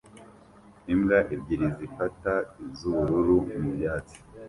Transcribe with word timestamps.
Imbwa 0.93 1.19
ebyiri 1.35 1.67
zifata 1.77 2.33
iz'ubururu 2.65 3.35
mu 3.61 3.69
byatsi 3.75 4.17